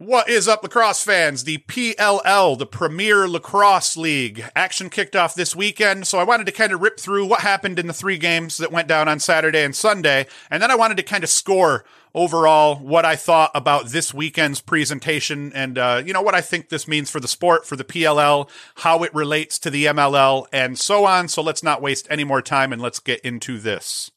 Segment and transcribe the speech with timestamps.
[0.00, 1.44] What is up, lacrosse fans?
[1.44, 6.06] The PLL, the Premier Lacrosse League, action kicked off this weekend.
[6.06, 8.72] So I wanted to kind of rip through what happened in the three games that
[8.72, 10.26] went down on Saturday and Sunday.
[10.50, 11.84] And then I wanted to kind of score
[12.14, 16.70] overall what I thought about this weekend's presentation and, uh, you know, what I think
[16.70, 20.78] this means for the sport, for the PLL, how it relates to the MLL, and
[20.78, 21.28] so on.
[21.28, 24.10] So let's not waste any more time and let's get into this.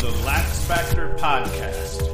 [0.00, 2.11] The Lax Factor Podcast.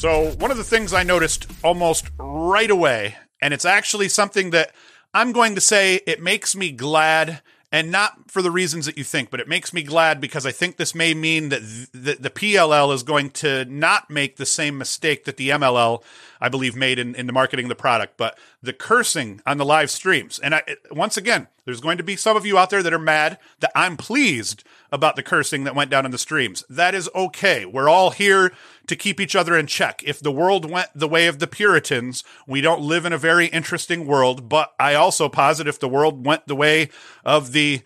[0.00, 4.74] So, one of the things I noticed almost right away, and it's actually something that
[5.12, 9.04] I'm going to say it makes me glad, and not for the reasons that you
[9.04, 11.60] think, but it makes me glad because I think this may mean that
[11.92, 16.02] th- the PLL is going to not make the same mistake that the MLL,
[16.40, 18.16] I believe, made in, in the marketing of the product.
[18.16, 22.16] But the cursing on the live streams, and I, once again, there's going to be
[22.16, 25.74] some of you out there that are mad that I'm pleased about the cursing that
[25.74, 26.64] went down in the streams.
[26.68, 27.64] That is okay.
[27.64, 28.52] We're all here
[28.86, 30.02] to keep each other in check.
[30.04, 33.46] If the world went the way of the Puritans, we don't live in a very
[33.46, 34.48] interesting world.
[34.48, 36.90] But I also posit if the world went the way
[37.24, 37.82] of the,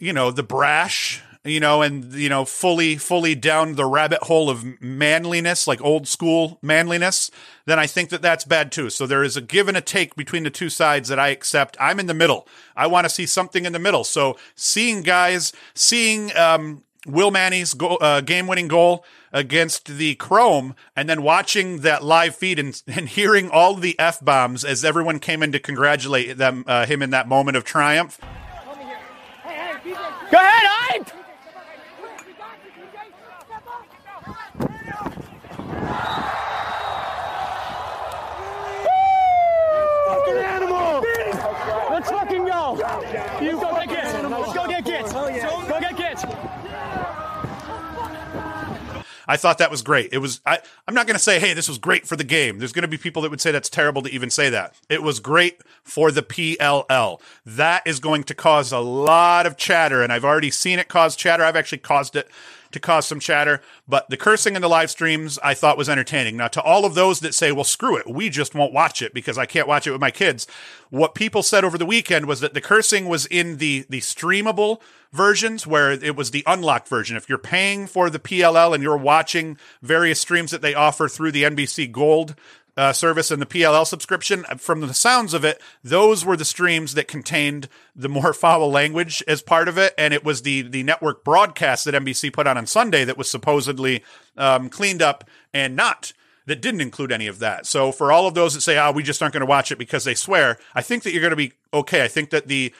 [0.00, 4.50] you know, the brash, you know, and, you know, fully, fully down the rabbit hole
[4.50, 7.30] of manliness, like old school manliness,
[7.64, 8.90] then I think that that's bad too.
[8.90, 11.76] So there is a give and a take between the two sides that I accept.
[11.80, 12.46] I'm in the middle.
[12.76, 14.04] I want to see something in the middle.
[14.04, 21.08] So seeing guys, seeing, um, Will Manny's goal, uh, game-winning goal against the Chrome, and
[21.08, 25.40] then watching that live feed and, and hearing all the f bombs as everyone came
[25.40, 28.18] in to congratulate them, uh, him in that moment of triumph.
[28.20, 28.26] Go
[30.38, 31.12] ahead, Ike!
[40.08, 41.04] Fucking animal!
[41.88, 42.76] Let's fucking go!
[43.40, 44.12] You go get kids!
[44.24, 45.12] Let's go get kids!
[45.12, 45.30] Go
[45.80, 46.24] get kids!
[49.26, 50.12] I thought that was great.
[50.12, 50.40] It was.
[50.46, 52.58] I, I'm not going to say, hey, this was great for the game.
[52.58, 54.74] There's going to be people that would say that's terrible to even say that.
[54.88, 57.20] It was great for the PLL.
[57.44, 61.16] That is going to cause a lot of chatter, and I've already seen it cause
[61.16, 61.42] chatter.
[61.42, 62.28] I've actually caused it
[62.76, 63.60] to cause some chatter.
[63.88, 66.36] But the cursing in the live streams I thought was entertaining.
[66.36, 69.12] Now, to all of those that say, well, screw it, we just won't watch it
[69.12, 70.46] because I can't watch it with my kids.
[70.90, 74.80] What people said over the weekend was that the cursing was in the, the streamable
[75.12, 77.16] versions where it was the unlocked version.
[77.16, 81.32] If you're paying for the PLL and you're watching various streams that they offer through
[81.32, 82.34] the NBC Gold
[82.76, 86.94] uh, service and the PLL subscription, from the sounds of it, those were the streams
[86.94, 90.82] that contained the more foul language as part of it, and it was the the
[90.82, 94.04] network broadcast that NBC put on on Sunday that was supposedly
[94.36, 96.12] um, cleaned up and not
[96.46, 97.66] that didn't include any of that.
[97.66, 99.72] So for all of those that say, "Ah, oh, we just aren't going to watch
[99.72, 102.04] it because they swear," I think that you're going to be okay.
[102.04, 102.72] I think that the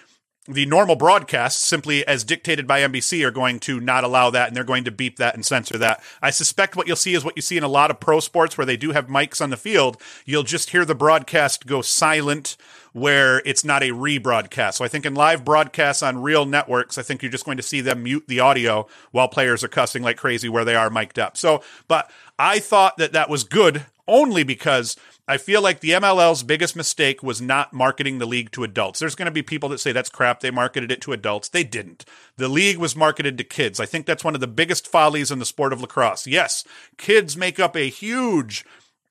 [0.48, 4.56] the normal broadcasts, simply as dictated by NBC, are going to not allow that and
[4.56, 6.02] they're going to beep that and censor that.
[6.22, 8.56] I suspect what you'll see is what you see in a lot of pro sports
[8.56, 10.00] where they do have mics on the field.
[10.24, 12.56] You'll just hear the broadcast go silent
[12.92, 14.74] where it's not a rebroadcast.
[14.74, 17.62] So I think in live broadcasts on real networks, I think you're just going to
[17.62, 21.18] see them mute the audio while players are cussing like crazy where they are mic'd
[21.18, 21.36] up.
[21.36, 24.96] So, but I thought that that was good only because
[25.28, 29.00] I feel like the MLL's biggest mistake was not marketing the league to adults.
[29.00, 30.40] There's going to be people that say that's crap.
[30.40, 31.48] They marketed it to adults.
[31.48, 32.04] They didn't.
[32.36, 33.80] The league was marketed to kids.
[33.80, 36.26] I think that's one of the biggest follies in the sport of lacrosse.
[36.26, 36.64] Yes,
[36.96, 38.64] kids make up a huge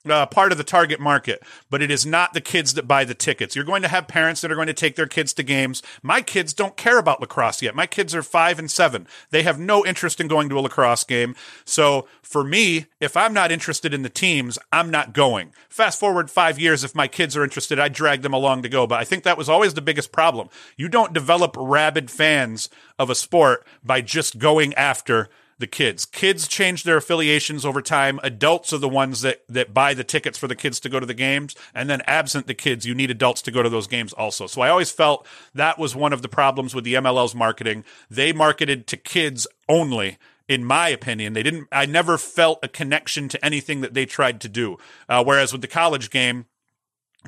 [0.09, 3.13] uh, part of the target market, but it is not the kids that buy the
[3.13, 3.55] tickets.
[3.55, 5.81] You're going to have parents that are going to take their kids to games.
[6.01, 7.75] My kids don't care about lacrosse yet.
[7.75, 9.07] My kids are five and seven.
[9.31, 11.35] They have no interest in going to a lacrosse game.
[11.65, 15.53] So for me, if I'm not interested in the teams, I'm not going.
[15.69, 18.87] Fast forward five years, if my kids are interested, I drag them along to go.
[18.87, 20.49] But I think that was always the biggest problem.
[20.77, 26.05] You don't develop rabid fans of a sport by just going after the kids.
[26.05, 28.19] Kids change their affiliations over time.
[28.23, 31.05] Adults are the ones that, that buy the tickets for the kids to go to
[31.05, 31.55] the games.
[31.73, 34.47] And then absent the kids, you need adults to go to those games also.
[34.47, 37.85] So I always felt that was one of the problems with the MLL's marketing.
[38.09, 40.17] They marketed to kids only.
[40.47, 41.67] In my opinion, they didn't.
[41.71, 44.77] I never felt a connection to anything that they tried to do.
[45.09, 46.45] Uh, whereas with the college game,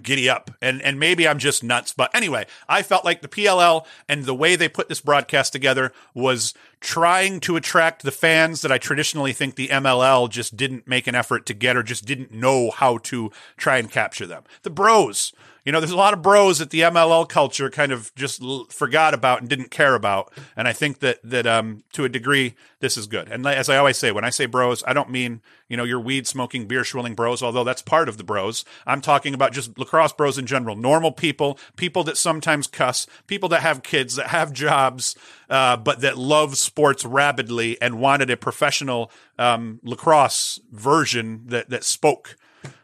[0.01, 3.85] giddy up and and maybe i'm just nuts but anyway i felt like the pll
[4.07, 8.71] and the way they put this broadcast together was trying to attract the fans that
[8.71, 12.31] i traditionally think the mll just didn't make an effort to get or just didn't
[12.31, 15.33] know how to try and capture them the bros
[15.67, 18.67] you know, there's a lot of bros that the MLL culture kind of just l-
[18.69, 20.31] forgot about and didn't care about.
[20.55, 23.27] And I think that that um, to a degree, this is good.
[23.27, 25.99] And as I always say, when I say bros, I don't mean you know your
[25.99, 28.63] weed smoking, beer swilling bros, although that's part of the bros.
[28.85, 33.49] I'm talking about just lacrosse bros in general, normal people, people that sometimes cuss, people
[33.49, 35.17] that have kids, that have jobs,
[35.49, 41.83] uh, but that loved sports rabidly and wanted a professional um, lacrosse version that that
[41.83, 42.35] spoke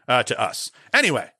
[0.08, 0.70] uh, to us.
[0.92, 1.30] Anyway,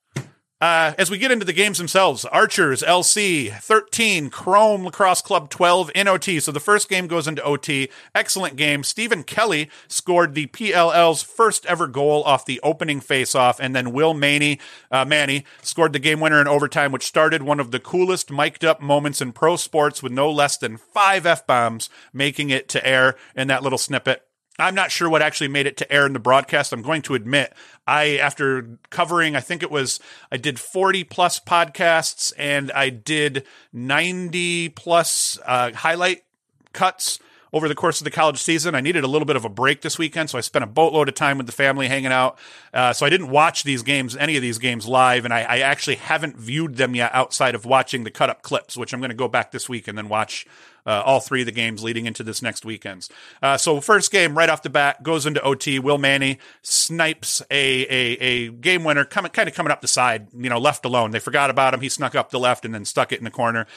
[0.61, 5.91] uh, as we get into the games themselves, Archers LC 13, Chrome Lacrosse Club 12
[5.93, 6.39] in OT.
[6.39, 7.89] So the first game goes into OT.
[8.13, 8.83] Excellent game.
[8.83, 14.13] Stephen Kelly scored the PLL's first ever goal off the opening faceoff, and then Will
[14.13, 14.59] Manny,
[14.91, 18.63] uh, Manny scored the game winner in overtime, which started one of the coolest mic'd
[18.63, 22.87] up moments in pro sports with no less than five F bombs making it to
[22.87, 24.25] air in that little snippet.
[24.57, 26.71] I'm not sure what actually made it to air in the broadcast.
[26.71, 27.53] I'm going to admit,
[27.85, 29.99] I, after covering, I think it was,
[30.31, 36.23] I did 40 plus podcasts and I did 90 plus uh, highlight
[36.71, 37.19] cuts
[37.55, 38.75] over the course of the college season.
[38.75, 41.07] I needed a little bit of a break this weekend, so I spent a boatload
[41.07, 42.37] of time with the family hanging out.
[42.73, 45.59] Uh, so I didn't watch these games, any of these games live, and I, I
[45.59, 49.09] actually haven't viewed them yet outside of watching the cut up clips, which I'm going
[49.09, 50.45] to go back this week and then watch
[50.85, 53.09] uh, all three of the games leading into this next weekend's.
[53.41, 55.79] Uh, so first game right off the bat goes into OT.
[55.79, 60.27] Will Manny snipes a a, a game winner, coming kind of coming up the side,
[60.35, 61.11] you know, left alone.
[61.11, 61.81] They forgot about him.
[61.81, 63.67] He snuck up the left and then stuck it in the corner.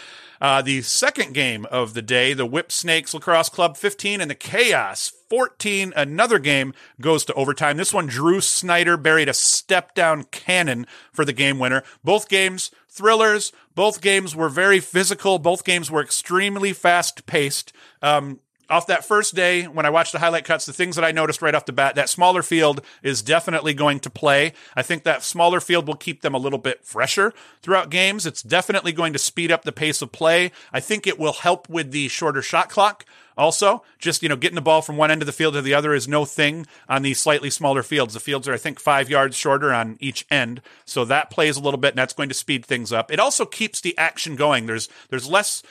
[0.41, 4.37] Uh, the second game of the day, the Whip Snakes Lacrosse Club 15 and the
[4.37, 5.93] Chaos 14.
[5.97, 7.77] Another game goes to overtime.
[7.77, 11.83] This one, Drew Snider buried a step down cannon for the game winner.
[12.05, 13.53] Both games, thrillers.
[13.79, 15.39] Both games were very physical.
[15.39, 17.73] Both games were extremely fast paced.
[18.03, 18.41] Um,
[18.71, 21.43] off that first day when I watched the highlight cuts, the things that I noticed
[21.43, 24.53] right off the bat, that smaller field is definitely going to play.
[24.77, 27.33] I think that smaller field will keep them a little bit fresher
[27.63, 28.27] throughout games.
[28.27, 30.53] It's definitely going to speed up the pace of play.
[30.73, 33.05] I think it will help with the shorter shot clock.
[33.39, 35.73] Also, just, you know, getting the ball from one end of the field to the
[35.73, 38.15] other is no thing on these slightly smaller fields.
[38.15, 40.61] The fields are, I think, five yards shorter on each end.
[40.85, 43.13] So that plays a little bit and that's going to speed things up.
[43.13, 44.67] It also keeps the action going.
[44.67, 45.63] There's, there's less,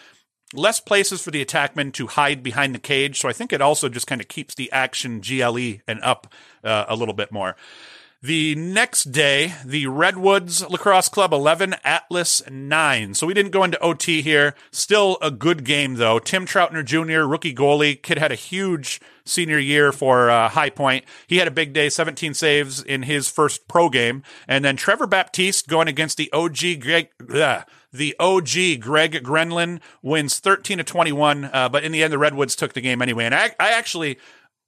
[0.54, 3.20] less places for the attackmen to hide behind the cage.
[3.20, 6.34] So I think it also just kind of keeps the action GLE and up
[6.64, 7.56] uh, a little bit more.
[8.24, 13.14] The next day, the Redwoods Lacrosse Club 11, Atlas 9.
[13.14, 14.56] So we didn't go into OT here.
[14.72, 16.18] Still a good game, though.
[16.18, 18.02] Tim Troutner Jr., rookie goalie.
[18.02, 21.06] Kid had a huge senior year for uh, High Point.
[21.28, 24.24] He had a big day, 17 saves in his first pro game.
[24.48, 30.80] And then Trevor Baptiste going against the OG Greg, the OG Greg Gurenlian wins 13
[30.80, 31.46] to 21.
[31.46, 33.26] Uh, but in the end, the Redwoods took the game anyway.
[33.26, 34.18] And I, I actually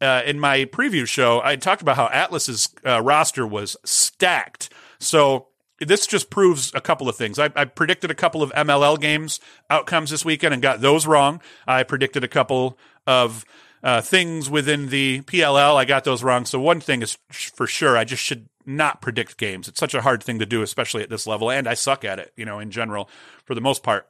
[0.02, 4.70] uh, in my preview show, I talked about how Atlas's uh, roster was stacked.
[5.00, 5.48] So
[5.80, 7.40] this just proves a couple of things.
[7.40, 11.42] I, I, predicted a couple of MLL games outcomes this weekend and got those wrong.
[11.68, 13.46] I predicted a couple of
[13.84, 15.76] uh, things within the PLL.
[15.76, 16.46] I got those wrong.
[16.46, 19.68] So one thing is for sure, I just should not predict games.
[19.68, 22.20] It's such a hard thing to do, especially at this level, and I suck at
[22.20, 22.34] it.
[22.36, 23.10] You know, in general,
[23.46, 24.08] for the most part.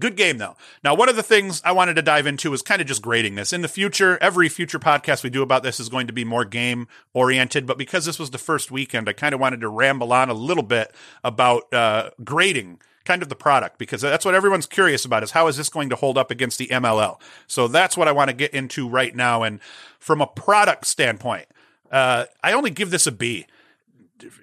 [0.00, 0.56] Good game though.
[0.82, 3.36] Now, one of the things I wanted to dive into was kind of just grading
[3.36, 3.52] this.
[3.52, 6.44] In the future, every future podcast we do about this is going to be more
[6.44, 10.12] game oriented, but because this was the first weekend, I kind of wanted to ramble
[10.12, 10.92] on a little bit
[11.22, 15.46] about uh, grading kind of the product because that's what everyone's curious about is how
[15.46, 17.20] is this going to hold up against the MLL.
[17.46, 19.44] So that's what I want to get into right now.
[19.44, 19.60] And
[20.00, 21.46] from a product standpoint,
[21.92, 23.46] uh, I only give this a B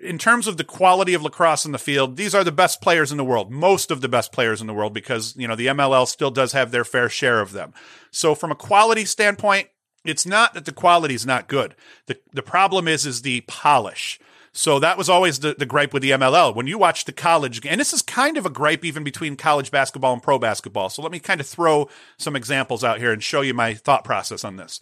[0.01, 3.11] in terms of the quality of lacrosse in the field, these are the best players
[3.11, 5.67] in the world, most of the best players in the world, because, you know, the
[5.67, 7.73] MLL still does have their fair share of them.
[8.11, 9.69] So from a quality standpoint,
[10.03, 11.75] it's not that the quality is not good.
[12.07, 14.19] The, the problem is, is the polish.
[14.53, 16.53] So that was always the, the gripe with the MLL.
[16.53, 19.71] When you watch the college, and this is kind of a gripe even between college
[19.71, 20.89] basketball and pro basketball.
[20.89, 24.03] So let me kind of throw some examples out here and show you my thought
[24.03, 24.79] process on this.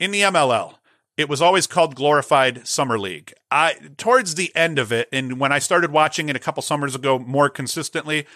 [0.00, 0.74] In the MLL,
[1.16, 3.32] it was always called glorified summer league.
[3.50, 6.94] I towards the end of it and when i started watching it a couple summers
[6.94, 8.26] ago more consistently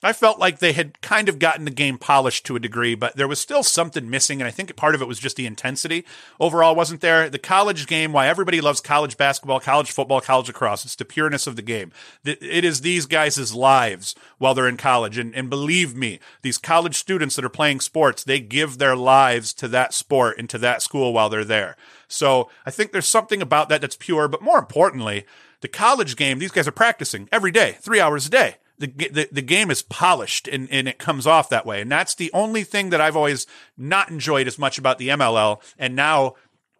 [0.00, 3.16] I felt like they had kind of gotten the game polished to a degree, but
[3.16, 4.40] there was still something missing.
[4.40, 6.04] And I think part of it was just the intensity
[6.38, 7.28] overall wasn't there.
[7.28, 11.48] The college game, why everybody loves college basketball, college football, college lacrosse, it's the pureness
[11.48, 11.90] of the game.
[12.24, 15.18] It is these guys' lives while they're in college.
[15.18, 19.52] And, and believe me, these college students that are playing sports, they give their lives
[19.54, 21.76] to that sport and to that school while they're there.
[22.06, 25.26] So I think there's something about that that's pure, but more importantly,
[25.60, 29.28] the college game, these guys are practicing every day, three hours a day the, the,
[29.32, 31.80] the game is polished and, and it comes off that way.
[31.80, 35.60] And that's the only thing that I've always not enjoyed as much about the MLL.
[35.78, 36.34] And now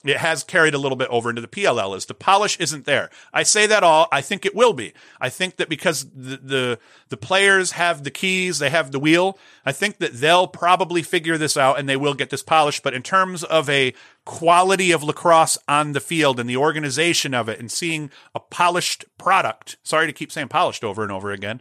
[0.08, 3.10] it has carried a little bit over into the PLL is the polish isn't there.
[3.32, 4.08] I say that all.
[4.10, 4.92] I think it will be.
[5.20, 9.38] I think that because the, the, the players have the keys, they have the wheel.
[9.64, 12.82] I think that they'll probably figure this out and they will get this polished.
[12.82, 17.48] But in terms of a quality of lacrosse on the field and the organization of
[17.48, 21.60] it and seeing a polished product, sorry to keep saying polished over and over again.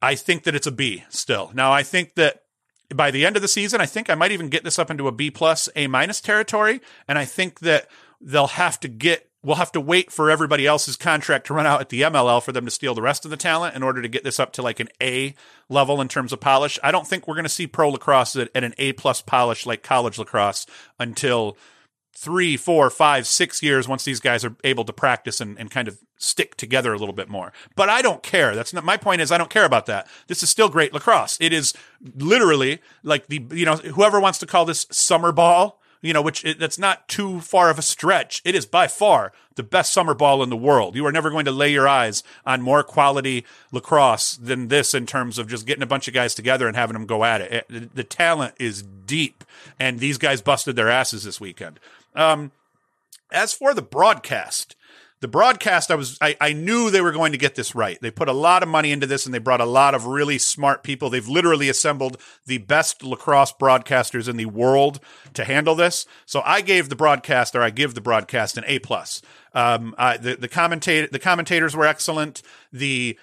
[0.00, 1.52] I think that it's a B still.
[1.54, 2.41] Now I think that
[2.94, 5.08] by the end of the season, I think I might even get this up into
[5.08, 6.80] a B plus, A minus territory.
[7.08, 7.88] And I think that
[8.20, 11.80] they'll have to get we'll have to wait for everybody else's contract to run out
[11.80, 14.08] at the MLL for them to steal the rest of the talent in order to
[14.08, 15.34] get this up to like an A
[15.68, 16.78] level in terms of polish.
[16.82, 19.66] I don't think we're going to see pro lacrosse at, at an A plus polish
[19.66, 20.66] like college lacrosse
[20.98, 21.56] until
[22.14, 25.88] three, four, five, six years once these guys are able to practice and, and kind
[25.88, 27.52] of stick together a little bit more.
[27.74, 28.54] But I don't care.
[28.54, 30.06] That's not my point is I don't care about that.
[30.28, 31.36] This is still great lacrosse.
[31.40, 31.74] It is
[32.16, 36.44] literally like the, you know, whoever wants to call this summer ball, you know, which
[36.44, 38.42] it, that's not too far of a stretch.
[38.44, 40.96] It is by far the best summer ball in the world.
[40.96, 45.06] You are never going to lay your eyes on more quality lacrosse than this in
[45.06, 47.66] terms of just getting a bunch of guys together and having them go at it.
[47.68, 49.44] it the talent is deep,
[49.78, 51.78] and these guys busted their asses this weekend.
[52.14, 52.52] Um,
[53.32, 54.76] as for the broadcast,
[55.22, 57.96] the broadcast, I was, I, I knew they were going to get this right.
[58.00, 60.36] They put a lot of money into this and they brought a lot of really
[60.36, 61.10] smart people.
[61.10, 64.98] They've literally assembled the best lacrosse broadcasters in the world
[65.34, 66.06] to handle this.
[66.26, 69.22] So I gave the broadcast, or I give the broadcast an A plus.
[69.54, 72.42] Um, the the commentator, the commentators were excellent.
[72.72, 73.16] The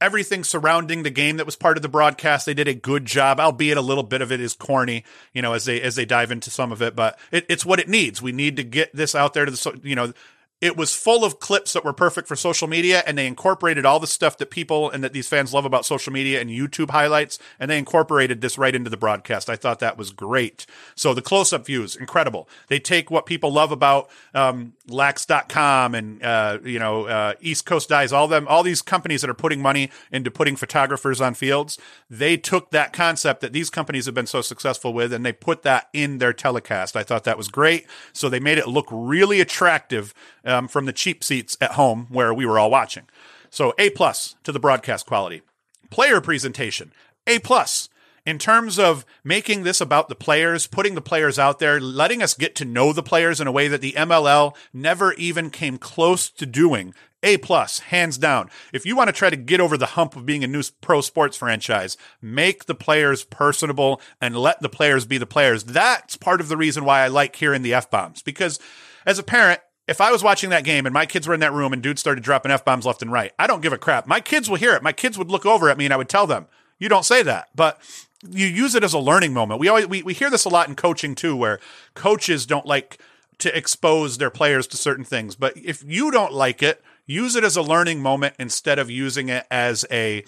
[0.00, 3.40] everything surrounding the game that was part of the broadcast they did a good job
[3.40, 6.30] albeit a little bit of it is corny you know as they as they dive
[6.30, 8.20] into some of it but it, it's what it needs.
[8.20, 10.12] We need to get this out there to the you know
[10.60, 14.00] it was full of clips that were perfect for social media and they incorporated all
[14.00, 17.38] the stuff that people and that these fans love about social media and YouTube highlights
[17.60, 19.48] and they incorporated this right into the broadcast.
[19.48, 20.66] I thought that was great.
[20.96, 22.48] So the close up views, incredible.
[22.66, 27.88] They take what people love about um, lax.com and uh, you know uh, East Coast
[27.88, 31.78] Dyes, all them all these companies that are putting money into putting photographers on fields.
[32.10, 35.62] They took that concept that these companies have been so successful with and they put
[35.62, 36.96] that in their telecast.
[36.96, 37.86] I thought that was great.
[38.12, 40.12] So they made it look really attractive
[40.48, 43.04] um, from the cheap seats at home where we were all watching.
[43.50, 45.42] So A plus to the broadcast quality.
[45.90, 46.92] Player presentation,
[47.26, 47.88] A plus.
[48.26, 52.34] In terms of making this about the players, putting the players out there, letting us
[52.34, 56.28] get to know the players in a way that the MLL never even came close
[56.32, 56.92] to doing.
[57.22, 58.50] A plus, hands down.
[58.70, 61.00] If you want to try to get over the hump of being a new pro
[61.00, 65.64] sports franchise, make the players personable and let the players be the players.
[65.64, 68.60] That's part of the reason why I like hearing the F bombs because
[69.06, 71.52] as a parent, if I was watching that game and my kids were in that
[71.52, 74.06] room and dudes started dropping F bombs left and right, I don't give a crap.
[74.06, 74.82] My kids will hear it.
[74.82, 76.46] My kids would look over at me and I would tell them,
[76.78, 77.48] you don't say that.
[77.56, 77.80] But
[78.28, 79.60] you use it as a learning moment.
[79.60, 81.58] We always we, we hear this a lot in coaching too, where
[81.94, 82.98] coaches don't like
[83.38, 85.34] to expose their players to certain things.
[85.36, 89.28] But if you don't like it, use it as a learning moment instead of using
[89.28, 90.24] it as a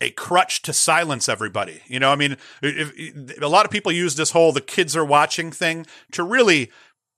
[0.00, 1.80] a crutch to silence everybody.
[1.86, 2.32] You know, I mean,
[2.62, 6.22] if, if, a lot of people use this whole the kids are watching thing to
[6.22, 6.70] really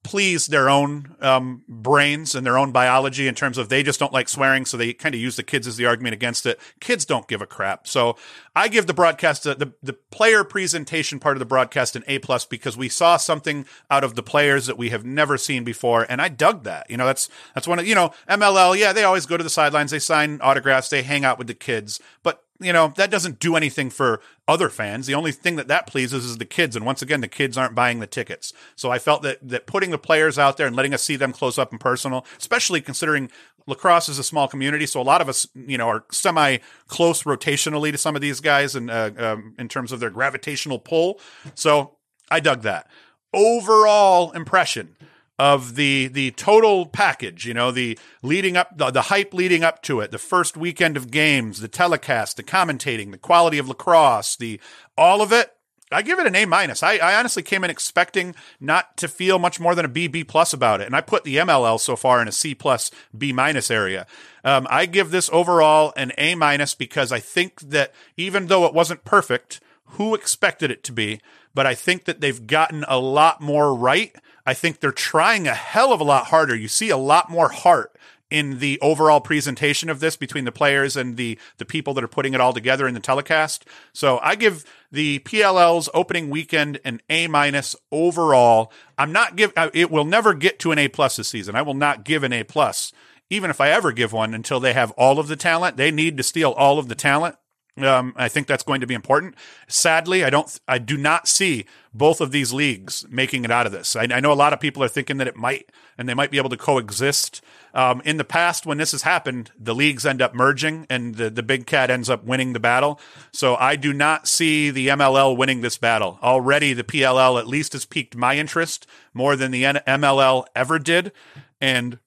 [0.07, 4.13] please their own um, brains and their own biology in terms of they just don't
[4.13, 6.61] like swearing, so they kind of use the kids as the argument against it.
[6.79, 8.17] Kids don't give a crap, so
[8.55, 12.21] I give the broadcast the, the, the player presentation part of the broadcast an A
[12.21, 16.07] plus because we saw something out of the players that we have never seen before,
[16.09, 16.89] and I dug that.
[16.89, 18.79] You know, that's that's one of you know MLL.
[18.79, 21.55] Yeah, they always go to the sidelines, they sign autographs, they hang out with the
[21.55, 25.07] kids, but you know, that doesn't do anything for other fans.
[25.07, 26.77] The only thing that that pleases is the kids.
[26.77, 28.53] And once again, the kids aren't buying the tickets.
[28.75, 31.33] So I felt that, that putting the players out there and letting us see them
[31.33, 33.31] close up and personal, especially considering
[33.67, 34.87] lacrosse is a small community.
[34.87, 38.41] So a lot of us, you know, are semi close rotationally to some of these
[38.41, 41.21] guys and, uh, um, in terms of their gravitational pull.
[41.55, 41.97] So
[42.31, 42.89] I dug that.
[43.35, 44.97] Overall impression
[45.39, 49.83] of the the total package you know the leading up the, the hype leading up
[49.83, 54.37] to it the first weekend of games the telecast the commentating the quality of lacrosse
[54.37, 54.59] the
[54.97, 55.53] all of it
[55.93, 56.83] I give it an A minus.
[56.83, 60.25] I, I, honestly came in expecting not to feel much more than a B B
[60.25, 63.33] plus about it, and I put the MLL so far in a C plus B
[63.33, 64.07] minus area.
[64.43, 68.75] Um, I give this overall an A minus because I think that even though it
[68.75, 71.21] wasn't perfect, who expected it to be?
[71.55, 74.15] But I think that they've gotten a lot more right
[74.47, 76.55] I think they're trying a hell of a lot harder.
[76.55, 77.97] You see a lot more heart
[78.31, 82.09] in the overall presentation of this between the players and the the people that are
[82.09, 83.65] putting it all together in the telecast.
[83.93, 88.73] So I give the PLL's opening weekend an A minus overall.
[88.97, 91.57] I'm not give uh, it will never get to an A plus this season.
[91.57, 92.93] I will not give an A plus
[93.29, 95.77] even if I ever give one until they have all of the talent.
[95.77, 97.35] They need to steal all of the talent.
[97.79, 99.35] Um, I think that's going to be important.
[99.69, 103.73] Sadly, I don't, I do not see both of these leagues making it out of
[103.73, 103.95] this.
[103.95, 106.31] I, I know a lot of people are thinking that it might, and they might
[106.31, 107.43] be able to coexist.
[107.75, 111.29] Um, in the past, when this has happened, the leagues end up merging, and the
[111.29, 112.99] the big cat ends up winning the battle.
[113.31, 116.19] So I do not see the MLL winning this battle.
[116.23, 121.13] Already, the PLL at least has piqued my interest more than the MLL ever did,
[121.61, 121.99] and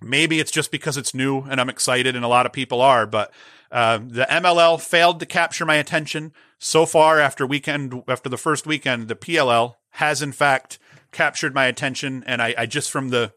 [0.00, 3.06] maybe it's just because it's new and I'm excited, and a lot of people are,
[3.06, 3.30] but
[3.70, 8.66] Uh, the MLL failed to capture my attention so far after weekend after the first
[8.66, 9.08] weekend.
[9.08, 10.78] The PLL has in fact
[11.12, 13.32] captured my attention, and I, I just from the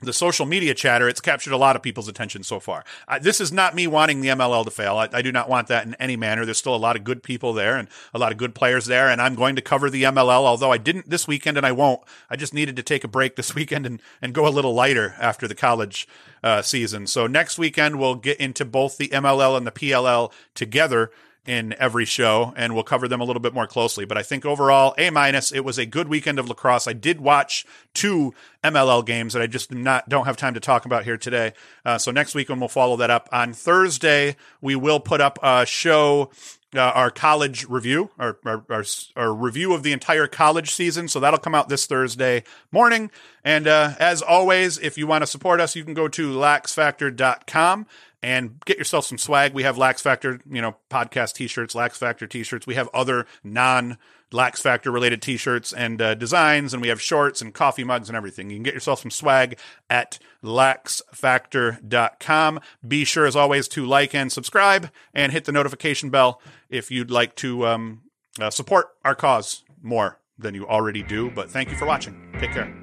[0.00, 2.84] the social media chatter, it's captured a lot of people's attention so far.
[3.06, 4.96] I, this is not me wanting the MLL to fail.
[4.96, 6.44] I, I, do not want that in any manner.
[6.44, 9.08] There's still a lot of good people there and a lot of good players there,
[9.08, 12.00] and I'm going to cover the MLL, although I didn't this weekend and I won't.
[12.30, 15.14] I just needed to take a break this weekend and, and go a little lighter
[15.20, 16.08] after the college
[16.42, 17.06] uh, season.
[17.06, 21.10] So next weekend, we'll get into both the MLL and the PLL together
[21.46, 24.04] in every show, and we'll cover them a little bit more closely.
[24.04, 25.52] But I think overall, A minus.
[25.52, 26.86] It was a good weekend of lacrosse.
[26.86, 30.84] I did watch two MLL games that I just not don't have time to talk
[30.84, 31.52] about here today.
[31.84, 34.36] Uh, so next week, when we'll follow that up on Thursday.
[34.60, 36.30] We will put up a show.
[36.72, 38.84] Uh, our college review, our, our, our,
[39.16, 41.08] our, review of the entire college season.
[41.08, 43.10] So that'll come out this Thursday morning.
[43.42, 47.86] And uh, as always, if you want to support us, you can go to laxfactor.com
[48.22, 49.52] and get yourself some swag.
[49.52, 52.66] We have Lax Factor, you know, podcast t-shirts, Lax Factor t-shirts.
[52.66, 53.98] We have other non
[54.32, 58.16] Lax Factor related t-shirts and uh, designs, and we have shorts and coffee mugs and
[58.16, 58.50] everything.
[58.50, 59.58] You can get yourself some swag
[59.88, 62.60] at laxfactor.com.
[62.86, 67.10] Be sure, as always, to like and subscribe and hit the notification bell if you'd
[67.10, 68.02] like to um,
[68.40, 71.30] uh, support our cause more than you already do.
[71.30, 72.34] But thank you for watching.
[72.38, 72.79] Take care.